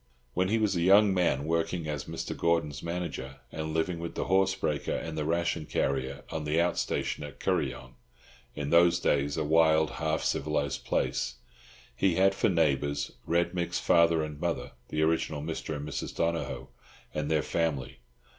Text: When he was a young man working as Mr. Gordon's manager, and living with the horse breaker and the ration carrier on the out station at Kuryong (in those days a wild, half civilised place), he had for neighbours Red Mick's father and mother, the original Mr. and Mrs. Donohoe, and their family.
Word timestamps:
When 0.33 0.47
he 0.49 0.57
was 0.57 0.75
a 0.75 0.81
young 0.81 1.13
man 1.13 1.45
working 1.45 1.87
as 1.87 2.05
Mr. 2.05 2.35
Gordon's 2.35 2.81
manager, 2.81 3.35
and 3.51 3.71
living 3.71 3.99
with 3.99 4.15
the 4.15 4.23
horse 4.23 4.55
breaker 4.55 4.95
and 4.95 5.15
the 5.15 5.25
ration 5.25 5.67
carrier 5.67 6.23
on 6.31 6.43
the 6.43 6.59
out 6.59 6.79
station 6.79 7.23
at 7.23 7.39
Kuryong 7.39 7.93
(in 8.55 8.71
those 8.71 8.99
days 8.99 9.37
a 9.37 9.43
wild, 9.43 9.91
half 9.91 10.23
civilised 10.23 10.85
place), 10.85 11.35
he 11.95 12.15
had 12.15 12.33
for 12.33 12.49
neighbours 12.49 13.11
Red 13.27 13.53
Mick's 13.53 13.77
father 13.77 14.23
and 14.23 14.39
mother, 14.39 14.71
the 14.87 15.03
original 15.03 15.43
Mr. 15.43 15.75
and 15.75 15.87
Mrs. 15.87 16.15
Donohoe, 16.15 16.69
and 17.13 17.29
their 17.29 17.43
family. 17.43 17.99